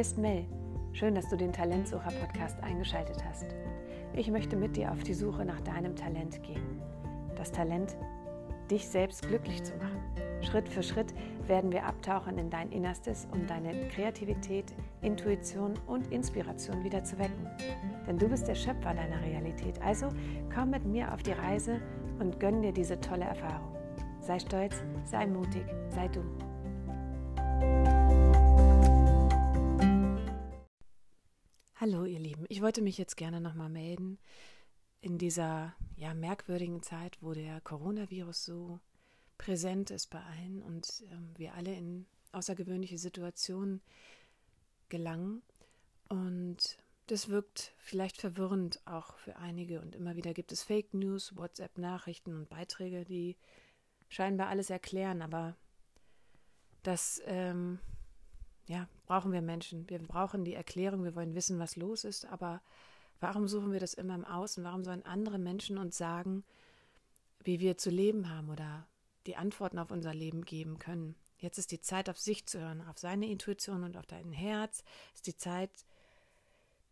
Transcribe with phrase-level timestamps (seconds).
[0.00, 0.46] Hier ist Mel.
[0.94, 3.44] Schön, dass du den Talentsucher-Podcast eingeschaltet hast.
[4.14, 6.80] Ich möchte mit dir auf die Suche nach deinem Talent gehen.
[7.36, 7.98] Das Talent,
[8.70, 10.00] dich selbst glücklich zu machen.
[10.40, 11.12] Schritt für Schritt
[11.46, 14.72] werden wir abtauchen in dein Innerstes, um deine Kreativität,
[15.02, 17.46] Intuition und Inspiration wieder zu wecken.
[18.06, 19.82] Denn du bist der Schöpfer deiner Realität.
[19.82, 20.08] Also
[20.54, 21.78] komm mit mir auf die Reise
[22.20, 23.76] und gönn dir diese tolle Erfahrung.
[24.22, 26.22] Sei stolz, sei mutig, sei du.
[32.50, 34.18] Ich wollte mich jetzt gerne nochmal melden
[35.00, 38.80] in dieser ja, merkwürdigen Zeit, wo der Coronavirus so
[39.38, 43.80] präsent ist bei allen und ähm, wir alle in außergewöhnliche Situationen
[44.88, 45.42] gelangen.
[46.08, 49.80] Und das wirkt vielleicht verwirrend auch für einige.
[49.80, 53.36] Und immer wieder gibt es Fake News, WhatsApp-Nachrichten und Beiträge, die
[54.08, 55.22] scheinbar alles erklären.
[55.22, 55.56] Aber
[56.82, 57.78] das ähm,
[58.66, 59.88] ja, brauchen wir Menschen.
[59.88, 62.26] Wir brauchen die Erklärung, wir wollen wissen, was los ist.
[62.26, 62.62] Aber
[63.20, 64.62] warum suchen wir das immer im Außen?
[64.64, 66.44] Warum sollen andere Menschen uns sagen,
[67.42, 68.86] wie wir zu leben haben oder
[69.26, 71.14] die Antworten auf unser Leben geben können.
[71.38, 74.82] Jetzt ist die Zeit, auf sich zu hören, auf seine Intuition und auf dein Herz.
[75.14, 75.70] Ist die Zeit,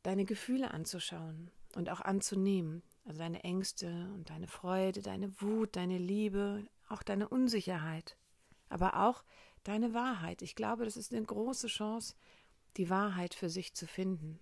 [0.02, 2.82] deine Gefühle anzuschauen und auch anzunehmen.
[3.04, 8.16] Also deine Ängste und deine Freude, deine Wut, deine Liebe, auch deine Unsicherheit.
[8.68, 9.24] Aber auch
[9.68, 10.42] deine Wahrheit.
[10.42, 12.14] Ich glaube, das ist eine große Chance,
[12.76, 14.38] die Wahrheit für sich zu finden.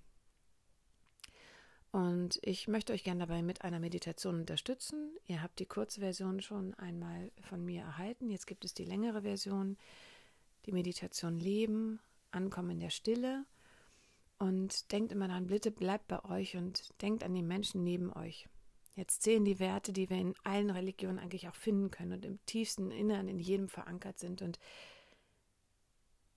[1.90, 5.16] Und ich möchte euch gerne dabei mit einer Meditation unterstützen.
[5.26, 8.28] Ihr habt die Kurzversion schon einmal von mir erhalten.
[8.28, 9.78] Jetzt gibt es die längere Version,
[10.66, 12.00] die Meditation Leben,
[12.32, 13.46] Ankommen in der Stille.
[14.38, 18.46] Und denkt immer daran, bitte bleibt bei euch und denkt an die Menschen neben euch.
[18.94, 22.44] Jetzt zählen die Werte, die wir in allen Religionen eigentlich auch finden können und im
[22.44, 24.42] tiefsten Innern in jedem verankert sind.
[24.42, 24.58] Und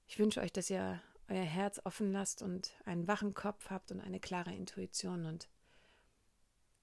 [0.09, 4.01] ich wünsche euch, dass ihr euer Herz offen lasst und einen wachen Kopf habt und
[4.01, 5.27] eine klare Intuition.
[5.27, 5.47] Und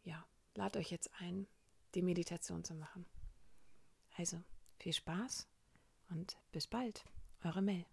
[0.04, 1.48] ja, lad euch jetzt ein,
[1.96, 3.04] die Meditation zu machen.
[4.16, 4.40] Also,
[4.78, 5.48] viel Spaß
[6.10, 7.04] und bis bald.
[7.42, 7.84] Eure Mel.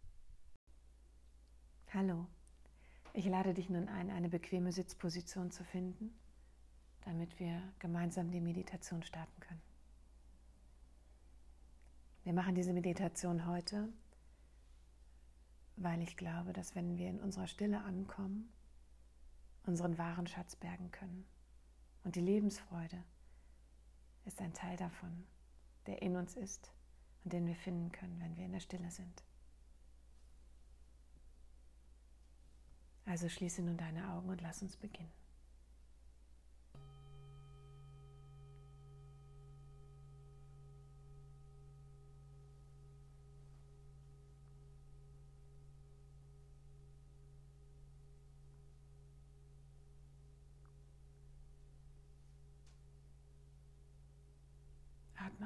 [1.91, 2.27] Hallo.
[3.13, 6.13] Ich lade dich nun ein, eine bequeme Sitzposition zu finden,
[7.05, 9.61] damit wir gemeinsam die Meditation starten können.
[12.23, 13.89] Wir machen diese Meditation heute
[15.75, 18.51] weil ich glaube, dass wenn wir in unserer Stille ankommen,
[19.65, 21.25] unseren wahren Schatz bergen können.
[22.03, 23.03] Und die Lebensfreude
[24.25, 25.25] ist ein Teil davon,
[25.87, 26.71] der in uns ist
[27.23, 29.23] und den wir finden können, wenn wir in der Stille sind.
[33.05, 35.11] Also schließe nun deine Augen und lass uns beginnen.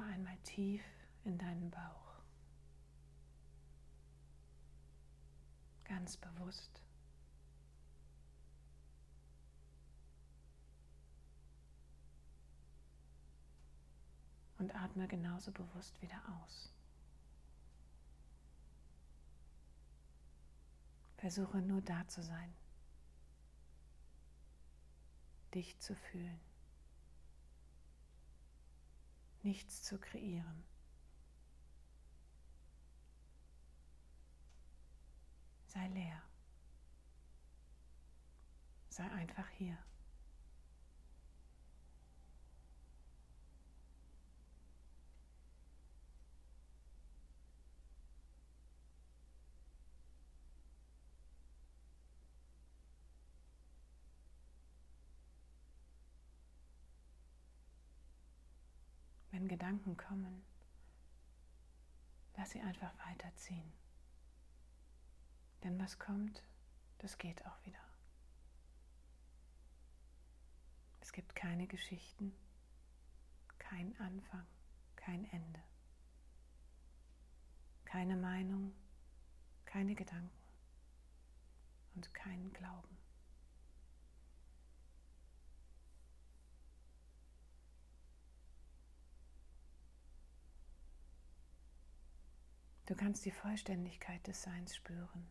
[0.08, 0.82] Einmal tief
[1.24, 2.22] in deinen Bauch.
[5.84, 6.82] Ganz bewusst.
[14.58, 16.72] Und atme genauso bewusst wieder aus.
[21.16, 22.52] Versuche nur da zu sein,
[25.54, 26.40] dich zu fühlen
[29.44, 30.64] nichts zu kreieren.
[35.66, 36.22] Sei leer.
[38.88, 39.78] Sei einfach hier.
[59.48, 60.44] Gedanken kommen,
[62.36, 63.72] lass sie einfach weiterziehen.
[65.64, 66.42] Denn was kommt,
[66.98, 67.80] das geht auch wieder.
[71.00, 72.34] Es gibt keine Geschichten,
[73.58, 74.46] kein Anfang,
[74.96, 75.62] kein Ende.
[77.84, 78.74] Keine Meinung,
[79.64, 80.30] keine Gedanken
[81.94, 82.97] und kein Glauben.
[92.88, 95.26] Du kannst die Vollständigkeit des Seins spüren.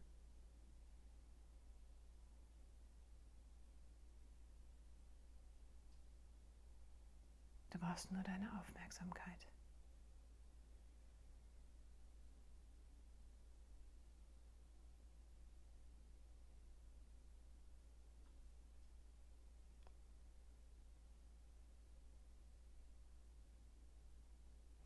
[7.72, 9.48] Du brauchst nur deine Aufmerksamkeit.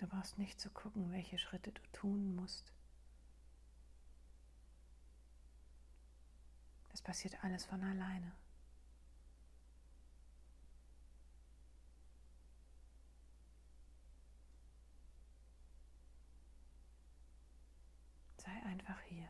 [0.07, 2.73] Brauchst nicht zu gucken, welche Schritte du tun musst.
[6.93, 8.31] Es passiert alles von alleine.
[18.37, 19.29] Sei einfach hier.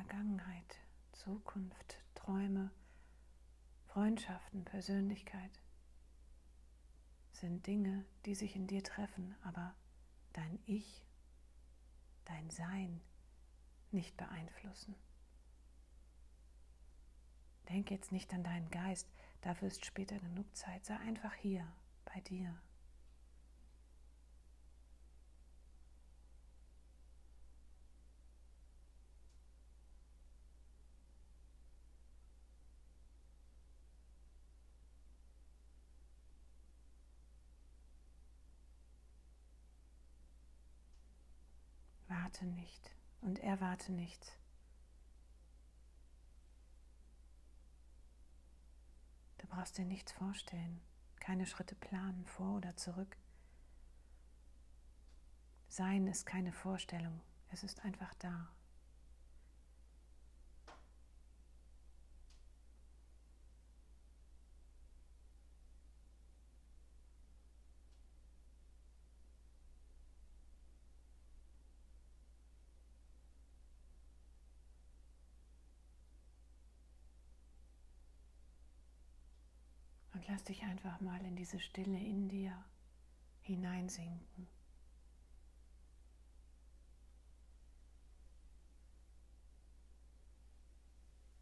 [0.00, 0.78] Vergangenheit,
[1.12, 2.70] Zukunft, Träume,
[3.84, 5.50] Freundschaften, Persönlichkeit
[7.32, 9.74] sind Dinge, die sich in dir treffen, aber
[10.32, 11.04] dein Ich,
[12.24, 13.02] dein Sein
[13.90, 14.94] nicht beeinflussen.
[17.68, 19.06] Denk jetzt nicht an deinen Geist,
[19.42, 20.86] dafür ist später genug Zeit.
[20.86, 21.70] Sei einfach hier
[22.06, 22.56] bei dir.
[42.30, 44.38] Warte nicht und erwarte nichts.
[49.38, 50.80] Du brauchst dir nichts vorstellen,
[51.18, 53.16] keine Schritte planen, vor oder zurück.
[55.66, 58.48] Sein ist keine Vorstellung, es ist einfach da.
[80.30, 82.64] Lass dich einfach mal in diese Stille in dir
[83.42, 84.46] hineinsinken.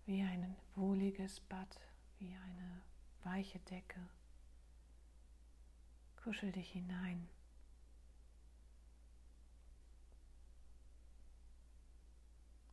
[0.06, 1.79] Wie ein wohliges Bad,
[2.19, 2.82] wie eine
[3.25, 4.00] weiche Decke.
[6.17, 7.29] Kuschel dich hinein.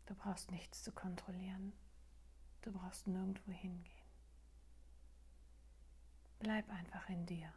[0.06, 1.74] Du brauchst nichts zu kontrollieren.
[2.62, 3.95] Du brauchst nirgendwo hingehen.
[6.56, 7.52] Bleib einfach in dir.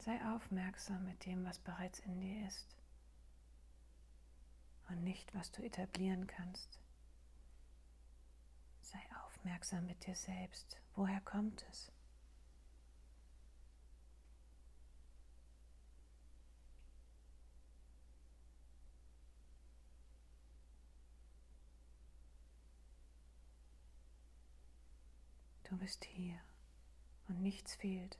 [0.00, 2.74] Sei aufmerksam mit dem, was bereits in dir ist
[4.88, 6.80] und nicht, was du etablieren kannst.
[8.80, 10.80] Sei aufmerksam mit dir selbst.
[10.94, 11.92] Woher kommt es?
[25.64, 26.40] Du bist hier
[27.28, 28.18] und nichts fehlt.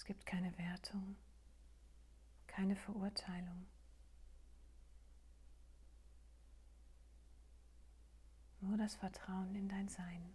[0.00, 1.14] Es gibt keine Wertung,
[2.46, 3.66] keine Verurteilung.
[8.62, 10.34] Nur das Vertrauen in dein Sein.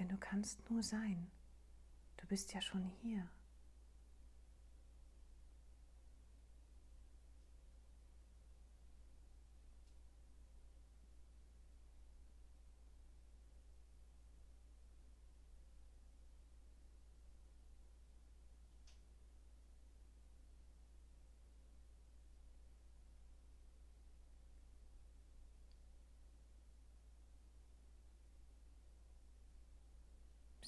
[0.00, 1.30] Denn du kannst nur sein.
[2.16, 3.30] Du bist ja schon hier.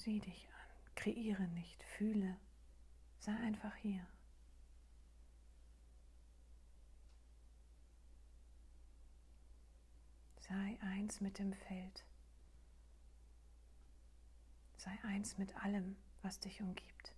[0.03, 2.35] Sieh dich an, kreiere nicht, fühle,
[3.19, 4.03] sei einfach hier.
[10.39, 12.03] Sei eins mit dem Feld.
[14.77, 17.13] Sei eins mit allem, was dich umgibt.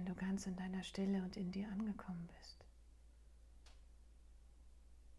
[0.00, 2.64] Wenn du ganz in deiner Stille und in dir angekommen bist,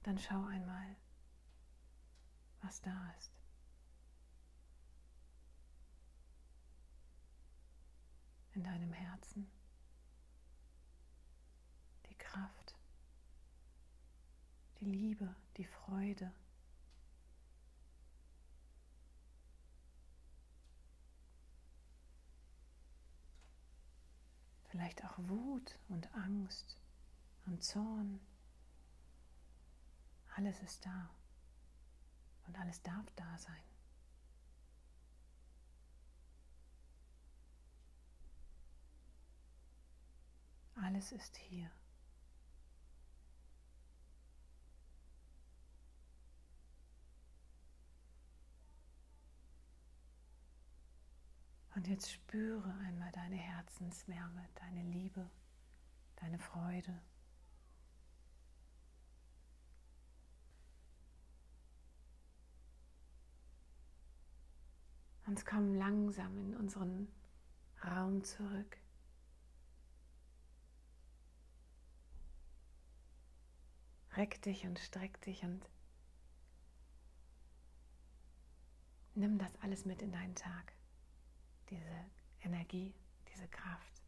[0.02, 0.96] dann schau einmal,
[2.62, 3.32] was da ist.
[8.54, 9.52] In deinem Herzen.
[12.10, 12.76] Die Kraft,
[14.80, 16.34] die Liebe, die Freude.
[24.72, 26.78] Vielleicht auch Wut und Angst
[27.46, 28.22] und Zorn.
[30.38, 31.10] Alles ist da
[32.48, 33.63] und alles darf da sein.
[40.75, 41.70] Alles ist hier.
[51.82, 55.28] Und jetzt spüre einmal deine Herzenswärme, deine Liebe,
[56.18, 57.02] deine Freude.
[65.26, 67.08] Und komm langsam in unseren
[67.84, 68.78] Raum zurück.
[74.16, 75.68] Reck dich und streck dich und
[79.16, 80.74] nimm das alles mit in deinen Tag.
[81.72, 82.06] Diese
[82.42, 82.94] Energie,
[83.34, 84.04] diese Kraft.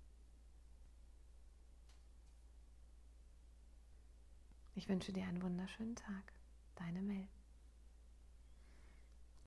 [4.75, 6.33] Ich wünsche dir einen wunderschönen Tag.
[6.75, 7.27] Deine Mel.